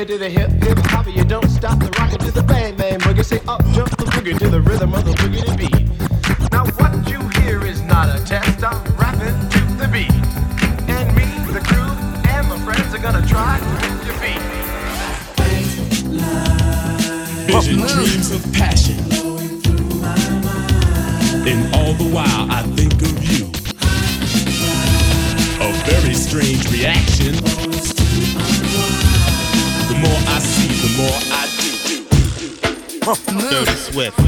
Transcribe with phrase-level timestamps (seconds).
[0.00, 1.06] it, to the hip, hip hop.
[1.06, 3.24] You don't stop the rocket to the bang bang boogie.
[3.24, 5.88] Say up jump the boogie to the rhythm of the boogie to beat.
[6.52, 8.64] Now what you hear is not a test.
[8.64, 10.12] I'm rapping to the beat,
[10.88, 11.90] and me, the crew,
[12.28, 14.42] and my friends are gonna try to hit your beat.
[17.46, 18.98] Vision, dreams of passion.
[21.46, 23.46] And all the while I think of you.
[25.60, 27.59] A very strange reaction.
[31.00, 32.04] More I do.
[33.48, 34.18] Dirty Swift.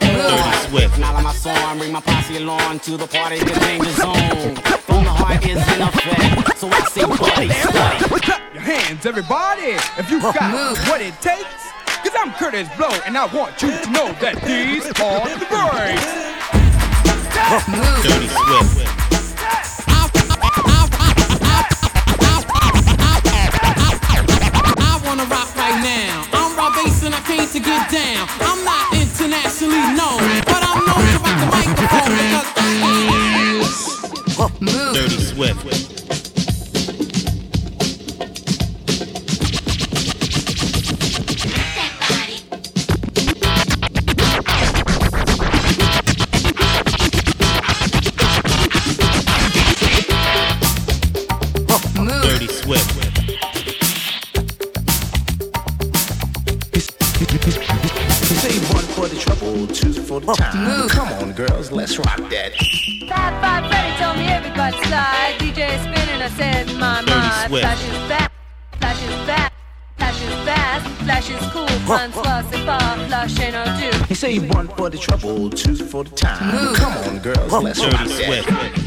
[0.00, 0.98] Dirty Swift.
[0.98, 4.56] Now I'm my song, bring my posse along to the party, the danger zone.
[4.56, 8.20] From the heart is in effect, so I say buddy, buddy.
[8.22, 11.70] Clap your hands, everybody, if you got what it takes.
[12.02, 16.39] Cause I'm Kurtis Blow, and I want you to know that these are the breaks.
[18.02, 18.99] Dirty Swift.
[61.70, 62.52] On, let's rock that.
[63.08, 65.36] Fab Five Freddy told me everybody slide.
[65.38, 67.46] DJ spinning, I said my my.
[67.46, 67.64] Swift.
[67.64, 68.32] Flash is back,
[68.78, 69.52] flash is back,
[69.96, 71.66] flash is fast, flash is cool.
[71.86, 74.04] Fun, fuss, and far, flush and undo.
[74.06, 76.74] He say one for the trouble, two for the time.
[76.74, 78.48] Come on, girls, let's rock Dirty Swift.
[78.48, 78.79] that.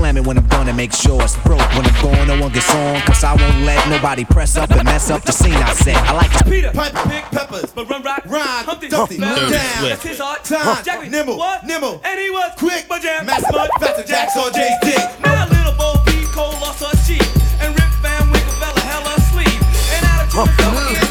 [0.00, 1.60] Now slam it when I'm done and make sure it's broke.
[1.76, 3.00] When I'm gone, no one gets on.
[3.02, 5.96] Cause I won't let nobody press up and mess up the scene I set.
[5.96, 10.02] I like to Peter, Piper, Pick, Peppers, but run, rock, rhyme, Humpty, Dumpty, down, that's
[10.02, 13.68] his heart, time, Jack, nimble, what, nimble, and he was quick, but jam, mass mud,
[13.78, 15.20] faster, Jack saw Jay's dick.
[15.20, 17.26] Now little Bo Peep, Cole lost her cheek,
[17.60, 19.60] and Rip Van Winkle fell a hell of asleep,
[19.92, 21.09] and out of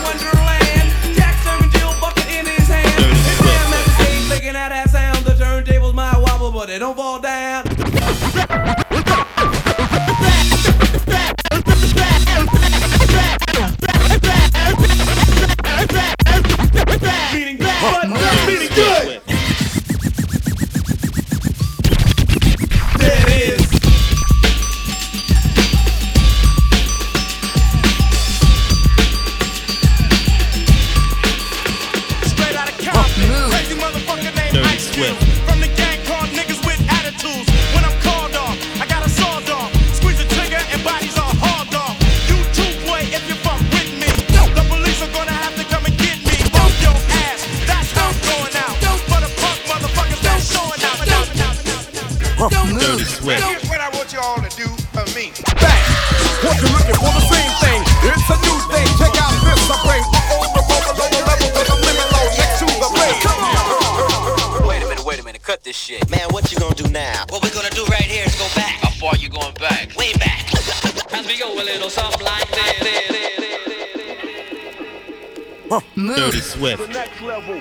[76.30, 76.88] Dirty Swift.
[76.90, 77.60] next level.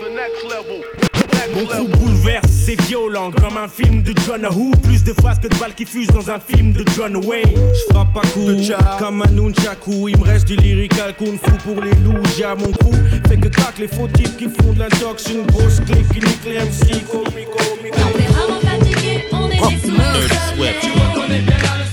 [0.00, 0.82] The next level.
[1.54, 4.70] Mon coup bouleverse, c'est violent comme un film de John Woo.
[4.82, 7.52] Plus de phrases que de balles qui fusent dans un film de John Wayne.
[7.74, 8.48] J'frappe pas coup
[8.98, 10.08] comme un nunchaku.
[10.08, 12.22] Il me reste du lyrical kung fu pour les loups.
[12.38, 12.92] J'ai à mon cou.
[13.28, 15.26] Fait que craque les faux types qui font de l'intox.
[15.28, 17.04] Une grosse clé qui nique les MC.
[17.10, 17.58] Comico.
[17.58, 20.82] On est vraiment fatigué, on est des Dirty Swift.
[20.82, 21.85] Chaque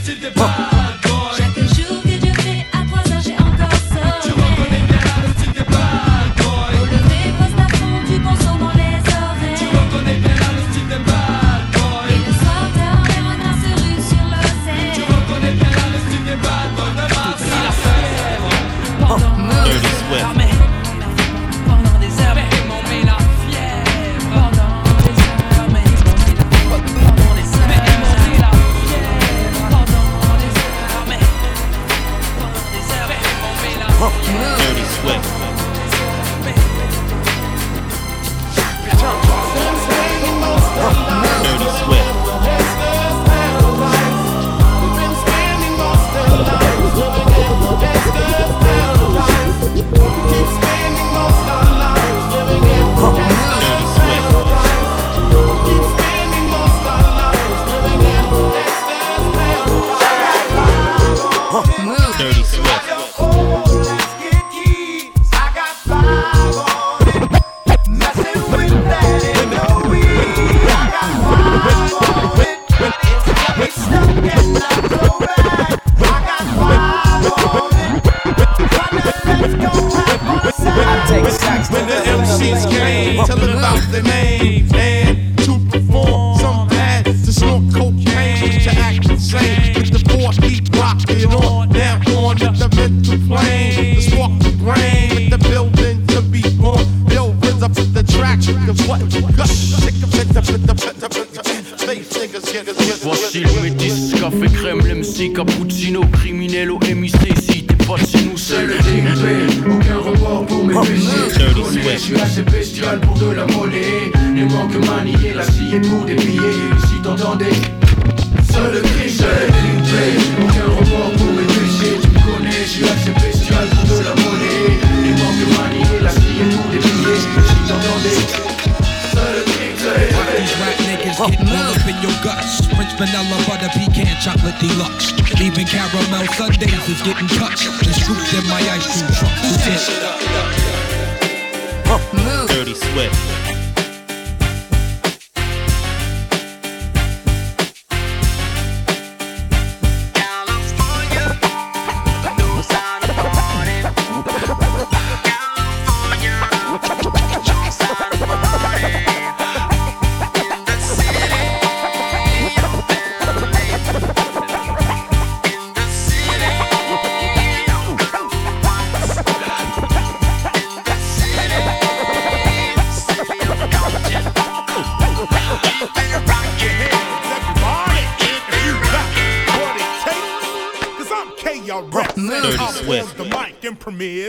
[183.91, 184.22] mic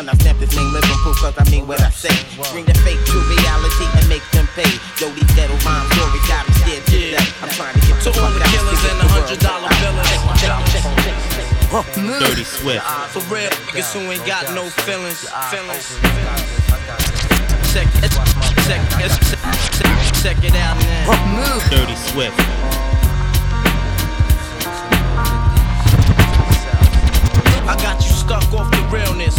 [0.00, 2.08] Son, I stamp this name living proof cause I mean what I say.
[2.56, 4.64] Bring the fake to reality and make them pay.
[4.96, 7.28] Yo, these ghetto rhyme stories got me scared to death.
[7.44, 10.08] I'm trying to get To all the killers and the the hundred dollar billers.
[12.16, 12.80] Dirty Swift.
[12.80, 15.28] Uh, for real niggas who ain't got no feelings.
[15.52, 15.92] Feelings.
[17.76, 18.08] Check it,
[18.64, 19.12] check it,
[19.76, 19.92] check,
[20.24, 21.60] check it out now.
[21.68, 22.40] Dirty Swift.
[27.68, 29.38] I got you stuck off the realness.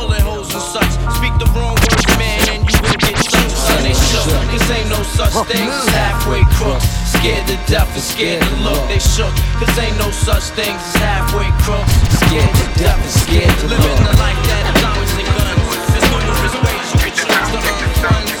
[0.00, 0.92] bullet holes and such.
[1.20, 3.44] Speak the wrong words, man, and you will get stuck.
[3.52, 4.32] Son, they shook.
[4.48, 6.88] Cause ain't no such thing as halfway crooks.
[7.12, 9.32] Scared to death and scared to look, they shook.
[9.60, 11.92] Cause ain't no such things as halfway crooks.
[12.16, 13.76] Scared to death and scared to look.
[13.76, 15.68] Living the life that is diamonds and guns.
[15.92, 18.32] There's numerous ways you can choose to earn funds.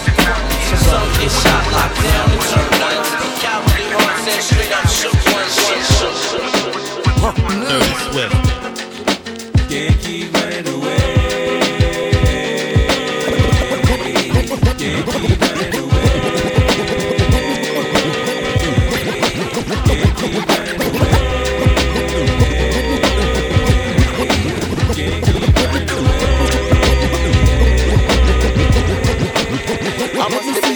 [0.88, 3.08] Some get shot, locked down, and turn nuns.
[3.44, 5.52] Cowardly hearts and straight up shook ones.
[7.68, 8.38] Dirty Swift.
[9.68, 10.39] Can't keep
[15.02, 15.22] Can't
[30.54, 30.69] keep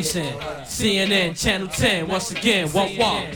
[0.00, 3.26] CNN, Channel 10, once again, one walk.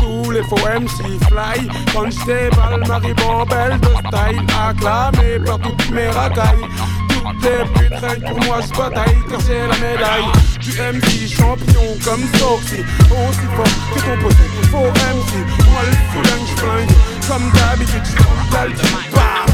[0.00, 1.68] Tous les faux fly.
[1.94, 6.66] Quand j'déballe, Marie Bambelle de style acclamé par toutes mes racailles.
[7.08, 10.24] Toutes putes règnent pour moi, je bataille car j'ai la médaille.
[10.60, 12.84] Du MC champion comme Soxy.
[13.10, 14.36] Aussi fort que ton pote.
[14.70, 15.32] Faux MC,
[15.70, 16.96] moi le fouling, j'flingue.
[17.28, 18.02] Comme d'habitude,
[18.50, 19.46] pars.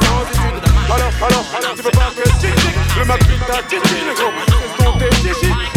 [0.00, 0.70] Sans études.
[0.86, 3.06] Alors, alors, alors, tu veux pas que chichi Le
[3.46, 4.32] ta chichi, le gros
[5.22, 5.69] C'est ton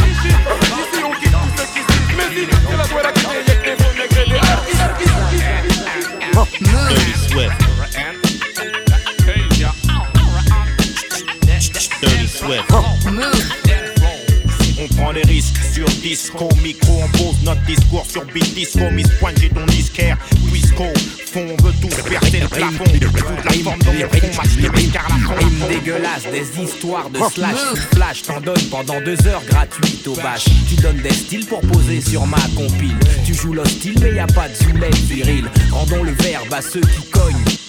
[14.79, 19.07] On prend des risques sur disco, micro, on pose notre discours sur beat disco, Miss
[19.19, 20.17] Pointe, j'ai ton disquaire,
[20.53, 20.85] Quisco,
[21.25, 25.07] fond, on veut tous percer le plafond, toute la forme dans mon match de car
[25.09, 27.57] la fond, Rime dégueulasse, des histoires de slash.
[27.95, 32.01] Flash t'en donne pendant deux heures gratuites au bâche Tu donnes des styles pour poser
[32.01, 32.95] sur ma compile.
[33.25, 35.49] Tu joues l'hostile mais y a pas de zoulette viril.
[35.71, 37.43] Rendons le verbe à ceux qui cognent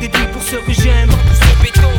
[0.00, 1.10] Dédie pour ceux que j'aime.
[1.34, 1.92] Ce béton.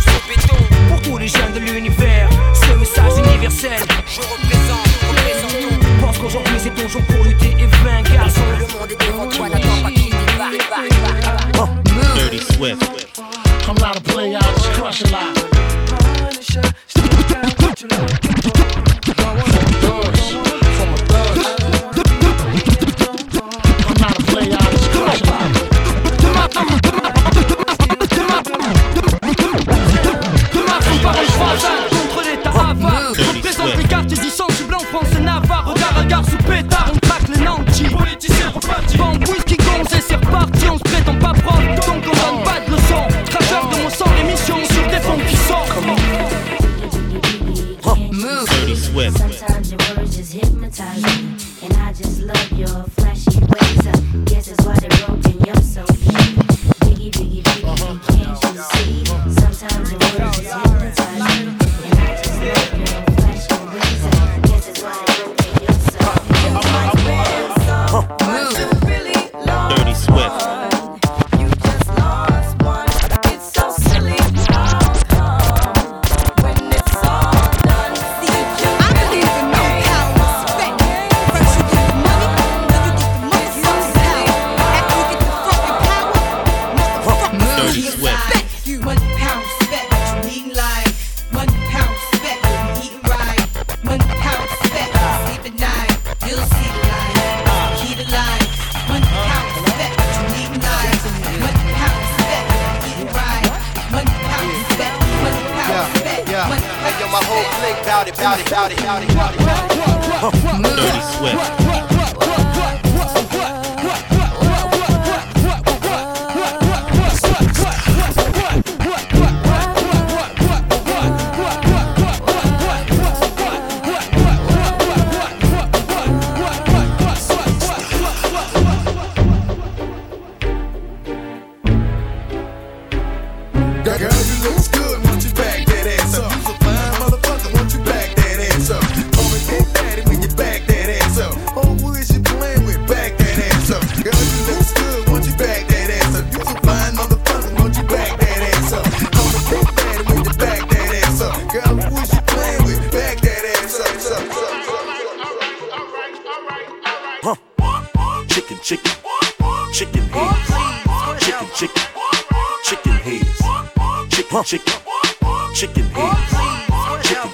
[0.00, 0.56] Ce béton.
[0.88, 3.80] Pour tous les jeunes de l'univers Ce message universel.
[4.06, 8.90] Je représente, représentons Pense qu'aujourd'hui c'est ton jour pour lutter et vaincre Garçon, le monde
[8.90, 10.58] est devant toi, n'attends pas qu'il débarque
[12.14, 12.82] Dirty Swift.
[13.68, 15.29] I'm not a player, I just crush a lot.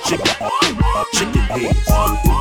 [0.06, 0.24] chicken,
[1.12, 2.35] chicken heads.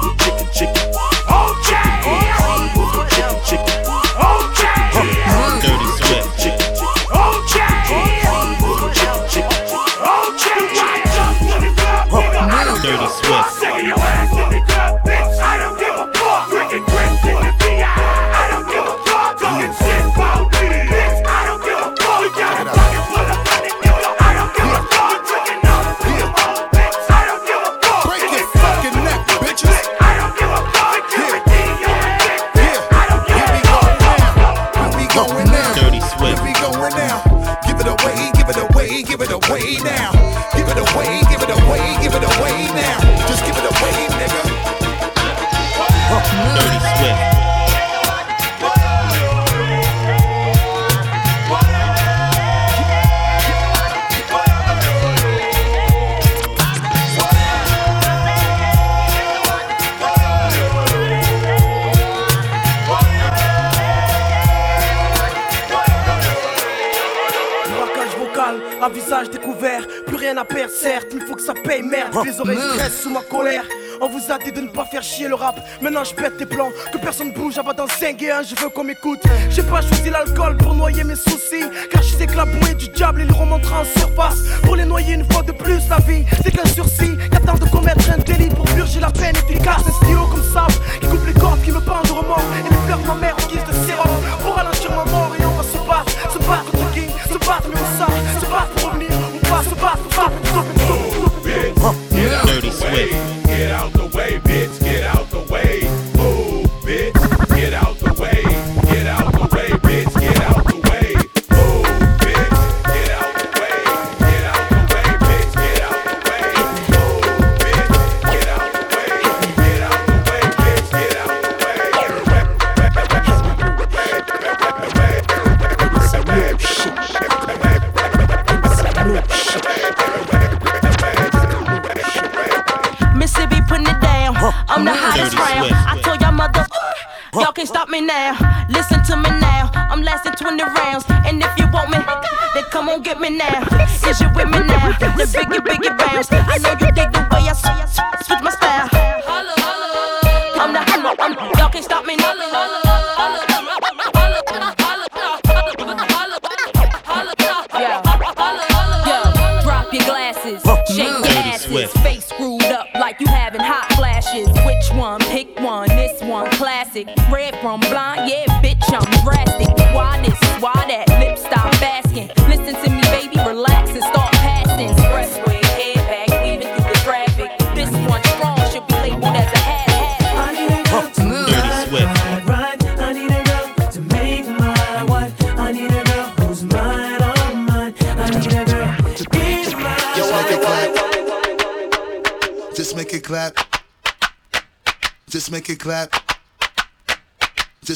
[70.85, 72.13] certes, il faut que ça paye merde.
[72.15, 73.65] Oh, les oreilles stressent sous ma colère.
[74.01, 75.55] On vous a dit de ne pas faire chier le rap.
[75.81, 78.69] Maintenant je pète tes plans, que personne bouge avant dans 5 et 1, je veux
[78.69, 79.23] qu'on m'écoute.
[79.49, 81.65] J'ai pas choisi l'alcool pour noyer mes soucis.
[81.91, 84.41] Car je sais que la bouée du diable, il remontera en surface.
[84.63, 87.17] Pour les noyer une fois de plus, la vie, c'est qu'un sursis.
[87.31, 89.83] Qu'attend de commettre un délit pour purger la peine efficace.
[89.87, 90.67] Un stylo comme ça,
[91.01, 92.49] qui coupe les cordes, qui me pend de remords.
[92.59, 93.74] Et les fleurs ma mère en guise de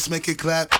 [0.09, 0.78] make it clap.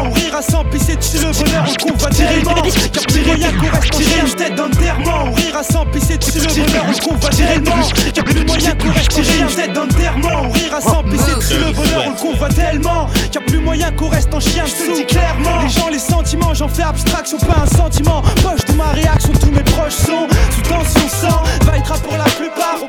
[0.00, 2.54] à ouvrir, à s'empisser dessus le bonheur, on trouve attirément.
[2.92, 6.84] Car moyen qu'on reste tiré une tête d'enterrement, ouvrir, à s'empisser oh, dessus le bonheur,
[6.88, 7.88] on trouve attirément.
[8.14, 12.04] Car plus moyen qu'on reste tiré une tête d'enterrement, ouvrir, à s'empisser dessus le bonheur,
[12.06, 13.08] on le convoit tellement.
[13.30, 15.62] Car plus moyen qu'on reste en chien, je te dis clairement.
[15.62, 18.22] Les gens, les sentiments, j'en fais abstraction, pas un sentiment.
[18.42, 21.42] Poche de ma réaction, tous mes proches sont sous tension, sang.
[21.62, 22.79] Va être pour la plupart.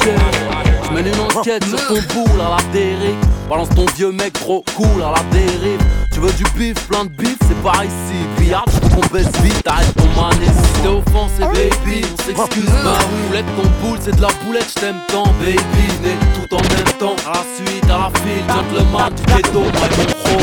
[0.00, 3.16] Je mène une enquête sur ton boule à la dérive.
[3.48, 5.80] Balance ton vieux mec trop cool à la dérive.
[6.12, 8.26] Tu veux du bif, plein de bif, c'est par ici.
[8.38, 10.50] Billard, tu te vite, arrête ton manis.
[10.82, 12.70] T'es offensé, baby, on s'excuse.
[12.84, 15.56] Ma roulette, ton boule, c'est de la boulette, j't'aime tant, baby.
[16.02, 18.44] Venez tout en même temps, à la suite, à la file.
[18.48, 20.36] Gentleman du ghetto, moi mon pro,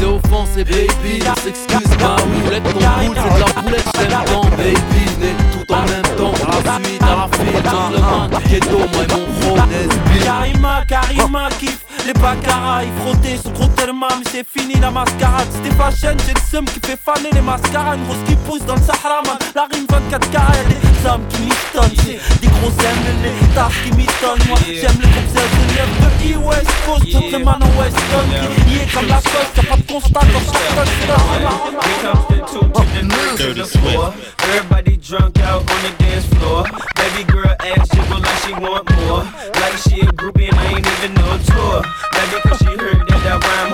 [0.00, 1.98] T'es offensé, baby, on s'excuse.
[2.00, 5.02] Ma roulette, ton boule, c'est de la boulette, j't'aime tant, baby.
[5.18, 7.62] Venez tout en même temps, à la suite, à la file.
[7.64, 9.56] Gentleman du ghetto, moi mon pro,
[10.24, 11.77] Karima, Karima kiffe
[12.08, 15.46] les baccaras, ils frottaient son gros tellement mais c'est fini la mascarade.
[15.52, 18.76] C'était fashion, j'ai le seum qui fait faner les mascaras Une grosse qui pousse dans
[18.76, 23.04] le Sahara man, la rime 24 carats des hommes qui m'istonnent, c'est des gros aimes
[23.22, 24.48] les tasses qui m'étonnent.
[24.48, 25.68] Moi j'aime les concerts de
[26.00, 27.20] de E-West Coast, en
[27.78, 28.30] West Coast.
[28.66, 31.18] Qui y est comme la coste, y'a pas de constat ça C'est la.
[34.48, 36.64] Everybody drunk out on the dance floor.
[36.96, 39.24] Baby girl ass jiggle like she want more.
[39.60, 41.97] Like she a groupie and I ain't even know a tour.
[42.14, 43.72] Maybe cause she heard that that rhyme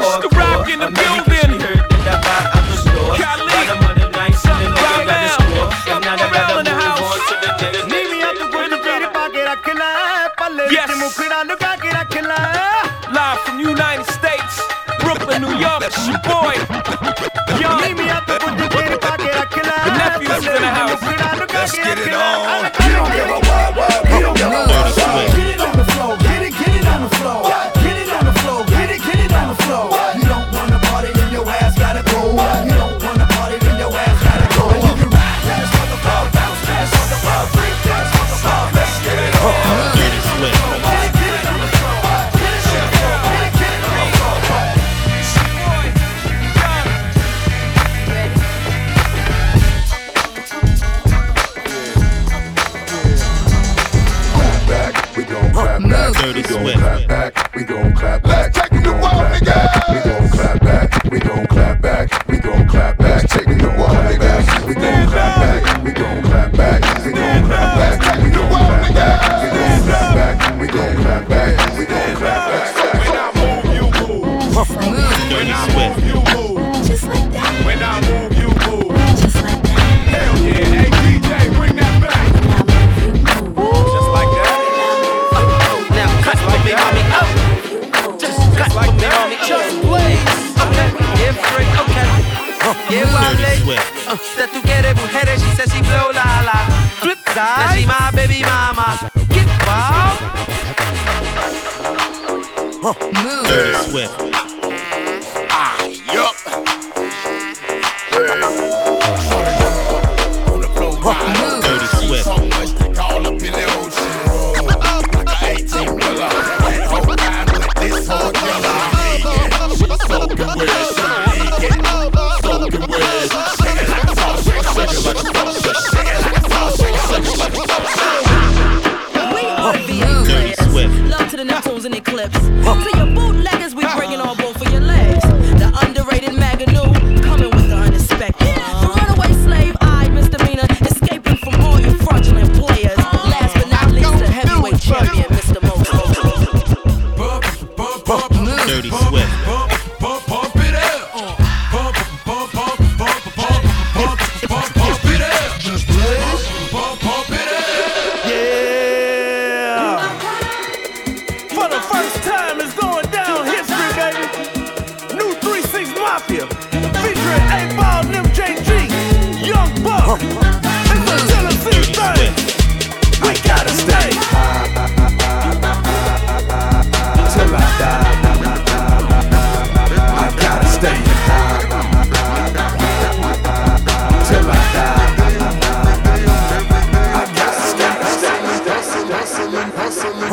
[0.72, 3.16] in the Or maybe 'cause she heard that that buy out the store.
[3.52, 5.68] Bottom of the night, and the nigga got the score.
[5.94, 7.87] And now they rather move on to the niggas.
[10.70, 10.88] Yes.
[13.12, 14.60] Live from United States,
[15.00, 16.54] Brooklyn, New York, it's your boy.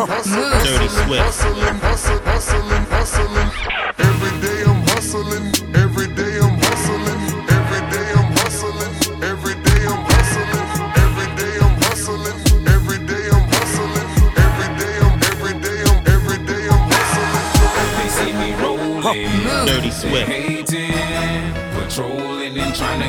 [0.02, 0.88] Dirty
[19.68, 20.28] Dirty Swift.
[20.28, 20.92] hating,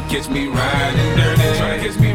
[0.09, 2.12] catch me riding dirty, trying to catch me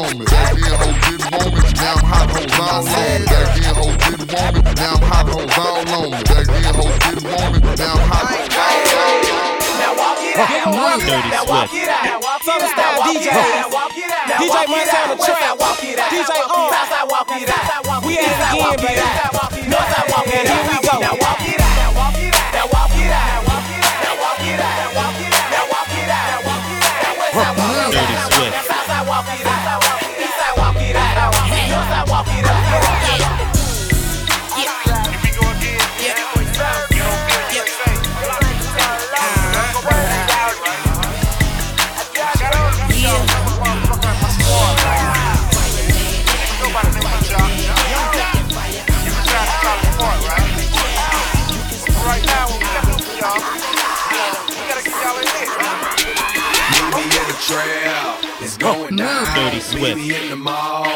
[0.00, 0.24] on me.
[0.24, 1.60] Back then, hoes didn't want me.
[1.76, 3.26] Now I'm hot hoes all on me.
[3.28, 4.60] Back then, hoes didn't want me.
[4.80, 6.20] Now I'm hot hoes all on me.
[6.24, 7.60] Back then, hoes didn't want me.
[7.76, 9.40] Now I'm hot hoes all on me.
[9.80, 10.72] Now walk it out.
[11.00, 11.84] Dirty Now walk Swift.
[11.84, 12.24] it out.
[12.40, 13.28] Southern style DJ.
[14.40, 15.58] DJ Montana the trap.
[15.60, 16.72] DJ on.
[16.72, 18.04] Southside walk it out.
[18.04, 19.04] We at it again, baby.
[19.68, 20.56] Northside walk it out.
[20.56, 20.94] Here we go.
[21.00, 21.76] Now walk it out.
[21.76, 22.56] Now walk it out.
[22.56, 23.28] Now walk it out.
[23.28, 24.00] Now walk it out.
[24.00, 24.80] Now walk it out.
[24.80, 25.48] Now walk it out.
[25.50, 26.40] Now walk it out.
[26.40, 27.79] Now westside walk it out.
[57.50, 59.26] Trail, it's going down.
[59.34, 59.96] Dirty Swift.
[59.96, 60.86] Meet me in the mall,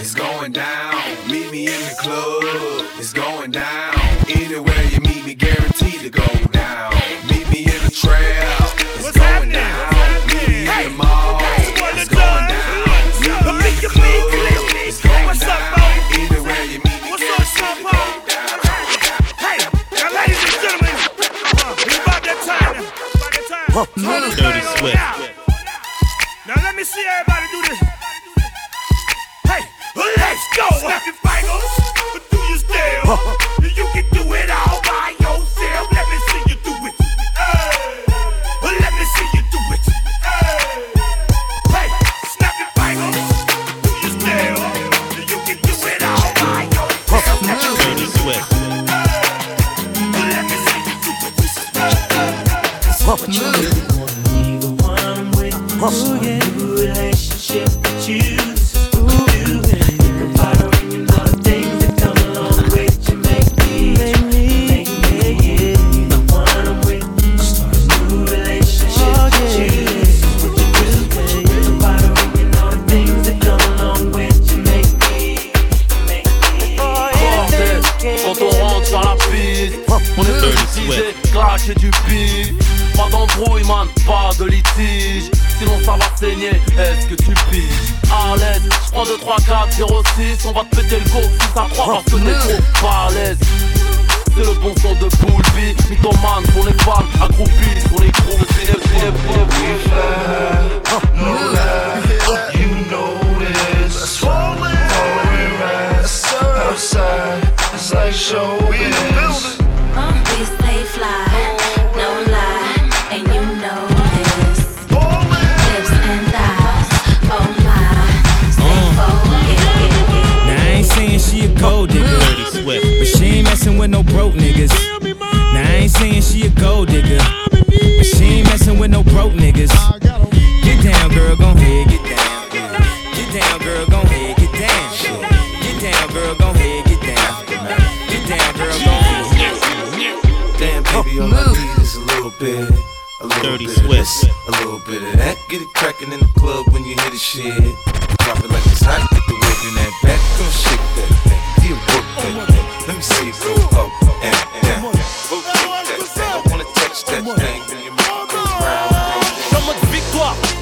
[0.00, 0.94] it's going down.
[1.28, 3.94] Meet me in the club, it's going down.
[4.28, 6.94] Anywhere you meet me, guaranteed to go down.
[7.28, 8.56] Meet me in the trail,
[8.96, 10.26] it's going down.
[10.32, 12.88] Meet me in the mall, it's going down.
[13.20, 14.24] Meet me in the club,
[14.88, 15.76] it's going down.
[16.16, 18.00] Anywhere you meet me, guaranteed to go
[18.32, 18.56] down.
[19.44, 19.60] Hey,
[19.92, 20.96] now ladies and gentlemen,
[21.60, 22.80] uh, it's about that time.
[22.80, 23.76] About that time.
[23.92, 25.27] Turn this Dirty thing on Swift.
[26.78, 27.78] Let me see everybody do this.
[29.48, 29.62] Hey,
[29.96, 31.07] let's go.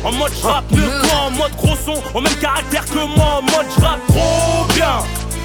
[0.07, 3.39] En mode j'rappe mieux que toi, en mode gros son, au même caractère que moi,
[3.39, 4.99] en mode j'rappe trop bien.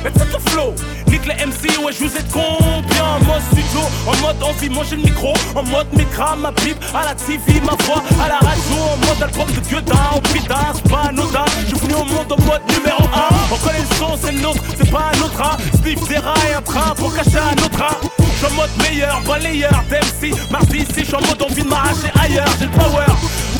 [0.03, 0.73] Mais c'est ton flow,
[1.07, 3.03] nique les MC, ouais je vous ai combien?
[3.03, 7.05] En mode studio, en mode envie, manger le micro En mode micra, ma pipe, à
[7.05, 10.89] la TV, ma voix À la radio, en mode album de Au prix d'un, c'est
[10.89, 14.17] pas anodin Je suis venu au monde en mode numéro 1 On connaît le son,
[14.19, 15.57] c'est le nôtre, c'est pas un autre, hein.
[15.81, 18.07] Sniff des rats et un train pour cacher un autre, hein.
[18.35, 20.33] J'suis en mode meilleur, balayeur, d'MC.
[20.49, 23.05] Mardi ici, j'suis en mode envie de m'arracher ailleurs, j'ai le power.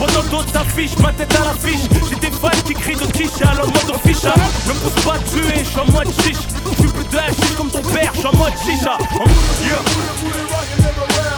[0.02, 1.86] Pendant d'autres s'affichent, ma tête à l'affiche.
[2.10, 4.34] J'ai des fans qui crient de quiche, en mode ficha.
[4.66, 6.41] Me pousse pas tuer, j'suis en mode chiche.
[6.72, 8.97] J'fuis plus de comme ton père, en mode chicha.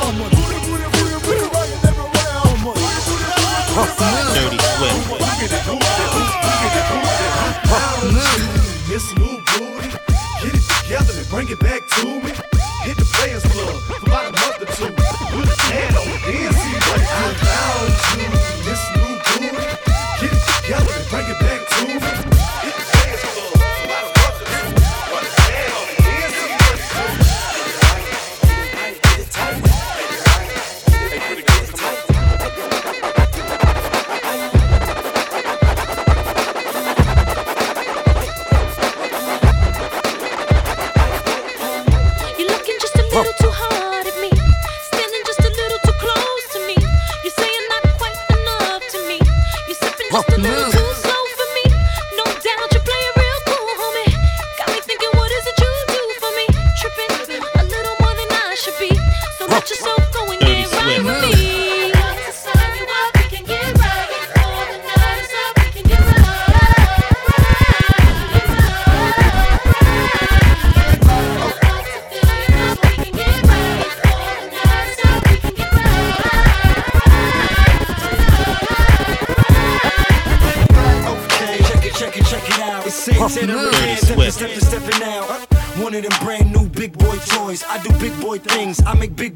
[0.01, 0.31] En mode
[10.83, 12.31] together and bring it back to me.
[12.83, 14.12] Hit the Players Club
[88.39, 88.81] things.
[88.85, 89.32] I make big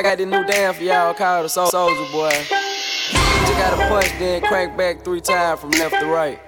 [0.00, 2.32] I got this new dance for y'all called the Sol- Soldier Boy.
[2.32, 6.40] You gotta punch, then crank back three times from left to right.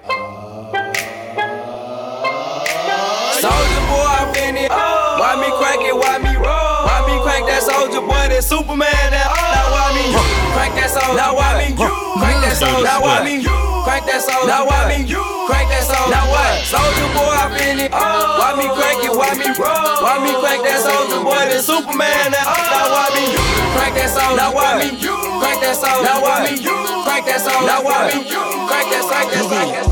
[3.37, 4.65] Soldier boy, I'm finna.
[4.71, 5.17] Oh.
[5.21, 5.93] Why me crank it?
[5.93, 6.81] Why me roll?
[6.81, 8.25] Why me crank that soldier boy?
[8.33, 8.89] That Superman?
[8.89, 9.37] That oh.
[9.37, 10.09] now why me
[10.57, 11.13] crank that soldier?
[11.13, 12.83] Now why me crank that soldier?
[12.83, 14.47] Now why me crank that soldier?
[14.47, 16.15] Now why me crank that soldier?
[16.15, 16.63] Now what?
[16.63, 17.91] Soldier boy, I finna.
[17.91, 19.11] Why me crank it?
[19.13, 19.99] Why me roll?
[20.01, 21.43] Why me crank that soldier boy?
[21.51, 22.31] That Superman?
[22.31, 23.35] That now why me
[23.75, 24.39] crank that soldier?
[24.39, 26.07] Now why me crank that soldier?
[26.07, 26.55] Now why me
[27.03, 27.67] crank that soldier?
[27.67, 29.91] Now why me crank that crank that crank that?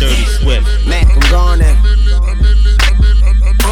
[0.00, 0.66] Dirty Swift.
[0.88, 1.79] Mac, I'm gone now.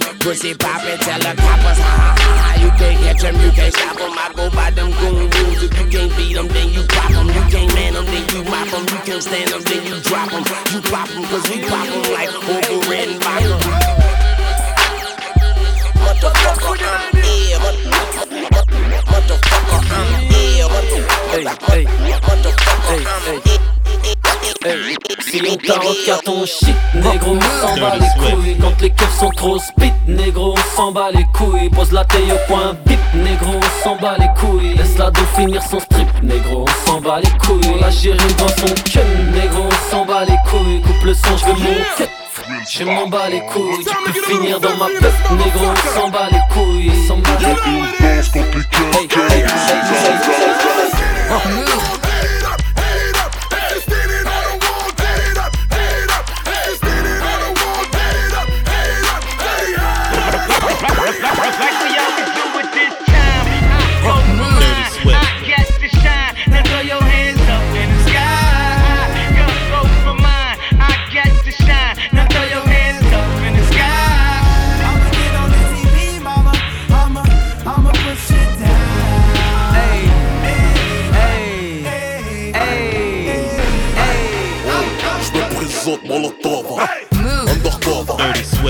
[0.00, 2.62] Pussy poppin', tell the coppers, ha ha ha.
[2.62, 4.12] You can't catch them, you can't stop them.
[4.16, 5.62] I go by them goon rules.
[5.62, 7.28] If you can't beat them, then you pop them.
[7.28, 8.82] You can't man them, then you mop them.
[8.88, 10.44] You can't stand them, then you drop them.
[10.72, 14.11] You pop them, cause we pop them like Orville Redenbacher.
[25.66, 28.56] Tarote qu'à ton shit, négro, on s'en bat les couilles.
[28.60, 31.70] Quand les keufs sont trop spit, négro, on s'en bat les couilles.
[31.70, 34.74] Pose la taille au point bip, négro, on s'en bat les couilles.
[34.74, 37.80] Laisse la dos finir son strip, négro, on s'en bat les couilles.
[37.80, 39.00] La gérer dans son cun,
[39.32, 40.80] négro, on s'en bat les couilles.
[40.82, 42.10] Coupe le son, je veux mon cut.
[42.70, 46.28] Je m'en bats les couilles, tu peux finir dans ma pep, négro, on s'en bat
[46.30, 48.02] les couilles, on s'en bat les couilles.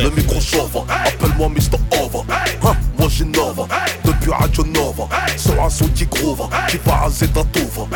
[0.03, 1.78] Le micro chauffe Appelle-moi Mr.
[2.03, 2.24] Over.
[2.64, 3.68] Hein, Moi j'innove
[4.05, 6.48] Depuis Radio Nova Sur un son qui groove.
[6.68, 7.86] Qui va raser ta touve.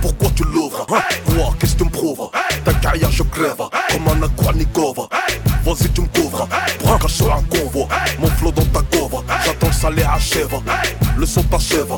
[0.00, 0.84] Pourquoi tu l'ouvres?
[0.92, 1.00] Hein
[1.36, 2.30] Moi qu'est-ce que tu me prouves?
[2.64, 3.62] Ta carrière je crève.
[3.90, 5.08] Comme un Aquanikova
[5.64, 6.48] Vas-y tu me couvres.
[7.00, 7.86] Cache sur un convoi.
[8.18, 8.71] Mon flow dans
[9.82, 10.54] ça les achève
[11.16, 11.88] Le son t'achève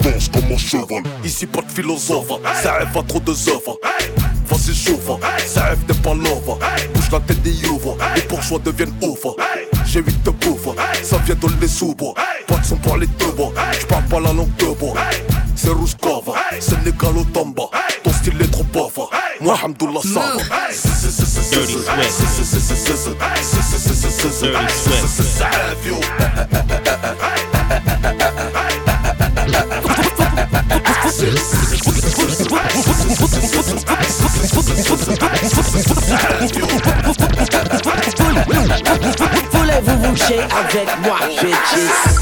[0.00, 1.02] Danse comme un cheval.
[1.24, 2.28] Ici pas de philosophe.
[2.62, 3.78] Ça rêve à trop de œuvres
[4.46, 5.10] Vas-y chauffe,
[5.44, 6.58] ça rêve des pas love
[6.94, 9.26] Bouge la tête des ouvre, les bourgeois deviennent ouf
[9.86, 10.68] J'ai huit de bouffe,
[11.02, 12.14] ça vient de les sous-bois
[12.46, 14.94] Pas de son pour les deux bois, j'parle pas la langue de bois
[15.56, 17.64] C'est Rouskova, c'est Négalo Tamba.
[18.04, 18.98] Ton style est trop bof,
[19.42, 20.40] محمد الله صعب
[39.52, 42.12] Voulez-vous vous coucher avec moi, bitches?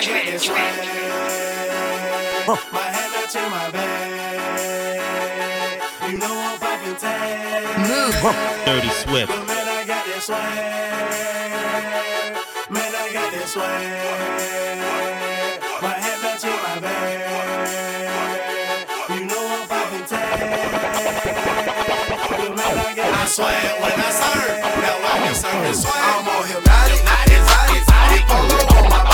[0.00, 0.48] I.
[2.72, 5.00] My head up to my back.
[6.10, 8.66] You know I'm popping tag.
[8.66, 9.30] Dirty Swift.
[9.30, 10.54] Man, I got this swag.
[12.70, 13.82] Man, I got this swag.
[15.80, 17.20] My head up to my back.
[19.10, 20.40] You know I'm popping tag.
[22.56, 24.58] Man, I got I swag when I serve.
[24.82, 25.94] Now I can serve this swag.
[25.94, 27.00] I'm on hypnotic.
[28.26, 29.13] Polo on my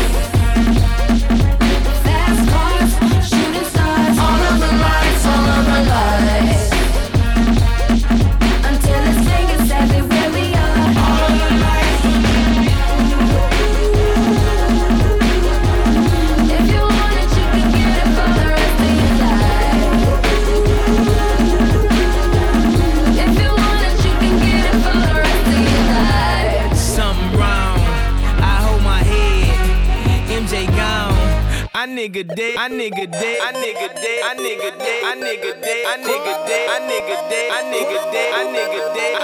[31.81, 32.57] I nigga dead.
[32.59, 33.37] I nigga dead.
[33.41, 34.21] I nigga dead.
[34.21, 35.01] I nigga dead.
[35.01, 35.81] I nigga dead.
[35.81, 36.69] I nigga dead.
[36.69, 37.49] I nigga dead.
[37.49, 38.29] I nigga dead.
[38.37, 39.17] I nigga dead.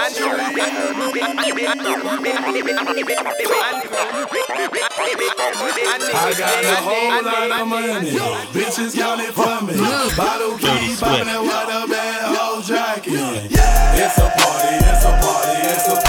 [6.10, 8.10] I got a whole lot of money.
[8.50, 9.78] Bitches counting for me.
[10.16, 13.14] Bottle keep popping that water bad whole jacket.
[13.14, 16.07] It's a party, it's a party, it's a party.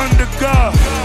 [0.00, 0.99] Under God.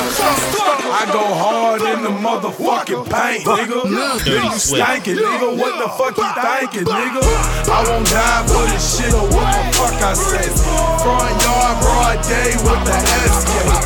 [0.00, 3.84] I go hard in the motherfucking paint, nigga.
[3.84, 5.48] Nigga stankin', nigga.
[5.60, 7.20] What the fuck you thinking, nigga?
[7.68, 10.48] I won't die for this shit or what the fuck I say.
[11.04, 12.96] Front yard, broad day with the
[13.28, 13.76] escape.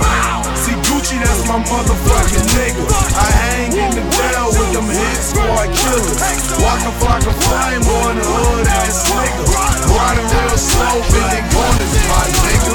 [0.55, 2.87] See Gucci, that's my motherfucking nigga.
[3.19, 6.15] I hang in the jail with them hit squad killers.
[6.62, 9.51] Like a flame on the hood ass nigga.
[9.91, 12.71] Riding real slow, bending corners, my nigga.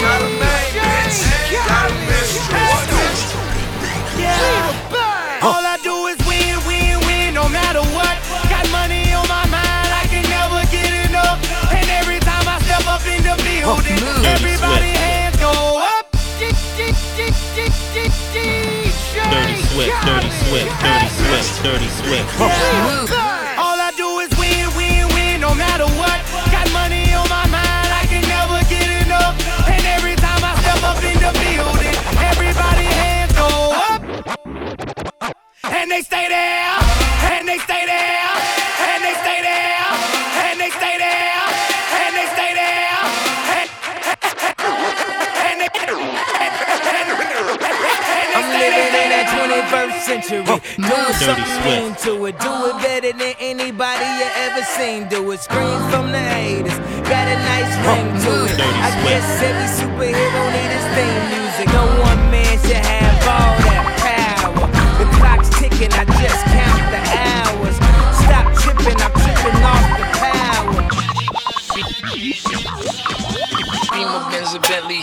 [0.00, 1.20] Got a main bitch,
[1.68, 2.05] got a
[19.76, 19.92] Swift.
[20.06, 20.72] Dirty Swift.
[20.80, 21.62] Dirty Swift.
[21.62, 22.32] Dirty Swift.
[23.60, 26.16] All I do is win, win, win, no matter what.
[26.48, 29.36] Got money on my mind, I can never get enough.
[29.68, 31.92] And every time I step up in the building,
[32.24, 34.00] everybody hands go up.
[35.68, 36.80] And they stay there,
[37.36, 38.32] and they stay there,
[38.80, 39.92] and they stay there,
[40.40, 41.52] and they stay there,
[42.00, 42.96] and they stay there.
[43.60, 43.68] And,
[45.52, 45.68] and they,
[48.36, 48.95] I'm living in that
[49.66, 50.44] 21st century.
[50.44, 52.06] Doing Dirty something Swift.
[52.06, 52.38] into it.
[52.38, 55.08] Do it better than anybody you ever seen.
[55.08, 55.40] Do it.
[55.40, 56.78] Screams from the haters.
[57.08, 58.56] Got a nice ring to it.
[58.56, 61.66] Dirty I guess every superhero need his theme music.
[61.74, 64.66] No one man should have all that power.
[64.98, 65.92] The clock's ticking.
[65.92, 67.76] I just count the hours.
[68.22, 68.98] Stop tripping.
[69.02, 70.82] I'm tripping off the power.
[73.92, 75.00] Beamer Benz a Bentley,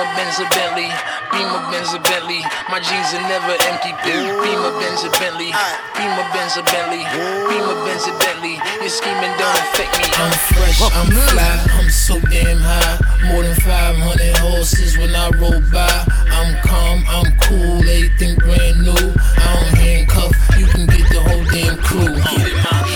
[0.00, 0.88] Beamer Benz a Bentley,
[1.30, 2.40] Beamer Benz a Bentley.
[2.70, 3.92] My jeans are never empty.
[4.00, 5.52] Beamer Benz a Bentley,
[5.92, 7.04] Beamer Benz a Bentley,
[7.52, 8.56] Beamer Benz a Bentley.
[8.80, 10.08] Your scheming don't affect me.
[10.16, 12.96] I'm fresh, I'm fly, I'm so damn high.
[13.28, 16.06] More than 500 horses when I roll by.
[16.32, 19.12] I'm calm, I'm cool, everything brand new.
[19.36, 22.16] I don't handcuff, you can get the whole damn crew.
[22.16, 22.89] Yeah.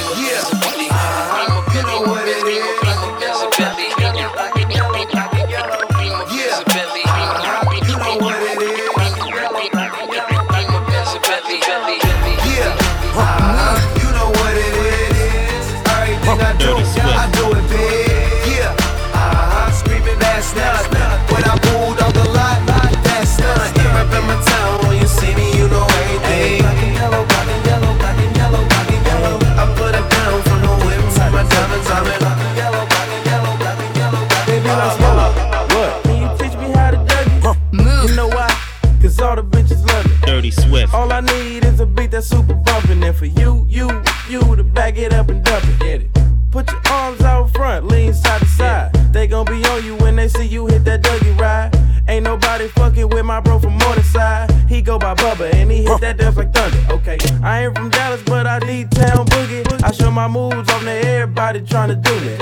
[61.67, 62.34] trying to do it.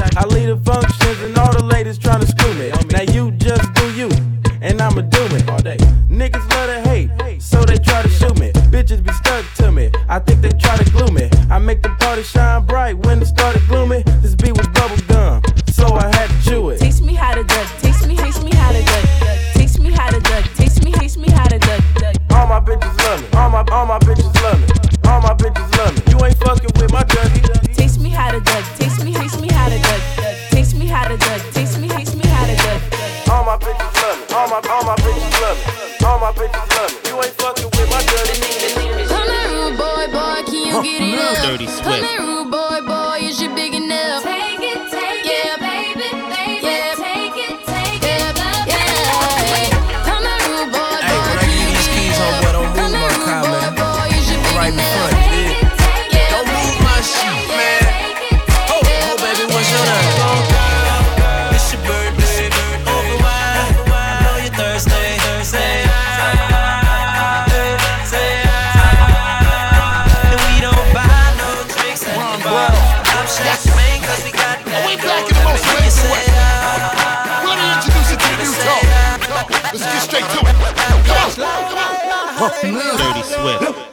[83.23, 83.92] Swift.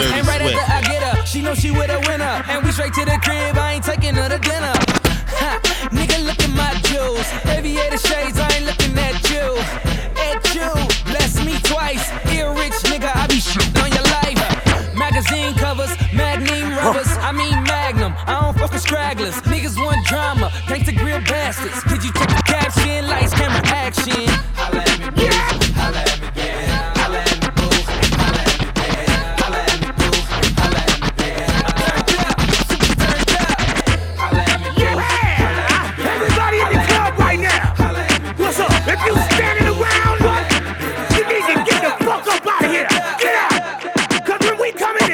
[0.00, 0.54] dirty and right sweat.
[0.56, 3.18] After I get up, she know she with a winner, and we straight to the
[3.22, 3.59] crib.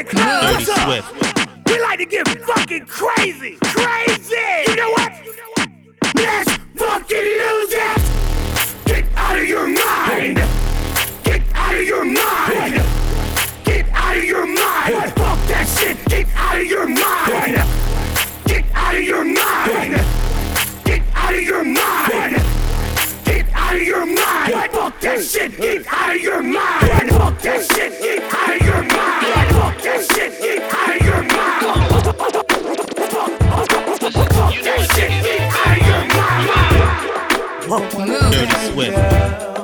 [0.06, 0.52] club.
[0.52, 1.66] Dirty Swift.
[1.66, 3.58] We like to get fucking crazy.
[3.62, 4.36] Crazy.
[4.68, 5.12] You know what?
[6.14, 8.00] Let's fucking use it.
[8.86, 10.36] Get out of your mind.
[11.24, 12.82] Get out of your mind.
[13.64, 15.12] Get out of your mind.
[15.14, 16.04] Fuck that shit.
[16.08, 17.56] Get out of your mind.
[18.46, 20.00] Get out of your mind.
[20.84, 22.42] Get out of your mind.
[23.24, 24.70] Get out of your mind.
[24.72, 25.56] Fuck that shit.
[25.56, 27.10] Get out of your mind.
[27.10, 28.00] Fuck that shit.
[28.00, 28.65] Get out of your mind.
[38.30, 39.55] Dirty Swift.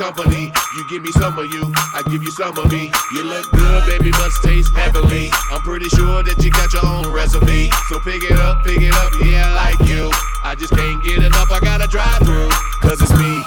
[0.00, 0.50] company.
[0.76, 1.60] You give me some of you,
[1.92, 2.90] I give you some of me.
[3.12, 5.28] You look good, baby, must taste heavenly.
[5.52, 7.68] I'm pretty sure that you got your own recipe.
[7.90, 10.10] So pick it up, pick it up, yeah, I like you.
[10.42, 12.48] I just can't get enough, I gotta drive through,
[12.80, 13.39] cause it's me.